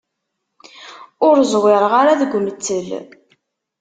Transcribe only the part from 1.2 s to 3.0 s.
Ur ẓwireɣ ara deg umettel.